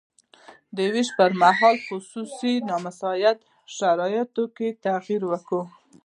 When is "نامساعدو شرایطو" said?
2.69-4.43